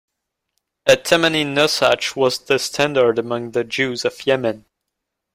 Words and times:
A 0.87 0.93
"Temani" 0.95 1.45
nosach 1.45 2.15
was 2.15 2.39
the 2.45 2.57
standard 2.57 3.19
among 3.19 3.51
the 3.51 3.63
Jews 3.63 4.03
of 4.03 4.25
Yemen. 4.25 4.65